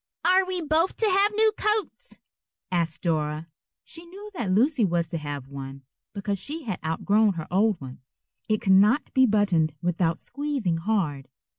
"Are 0.25 0.43
we 0.47 0.63
both 0.63 0.95
to 0.97 1.05
have 1.05 1.31
new 1.35 1.51
coats?" 1.59 2.17
asked 2.71 3.03
Dora. 3.03 3.49
She 3.83 4.03
knew 4.03 4.31
that 4.33 4.49
Lucy 4.51 4.83
was 4.83 5.11
to 5.11 5.19
have 5.19 5.47
one, 5.47 5.83
because 6.15 6.39
she 6.39 6.63
had 6.63 6.79
outgrown 6.83 7.33
her 7.33 7.45
old 7.51 7.79
one. 7.79 8.01
It 8.49 8.61
could 8.61 8.73
not 8.73 9.13
be 9.13 9.27
buttoned 9.27 9.75
without 9.79 10.17
squeezing 10.17 10.77
hard. 10.77 11.27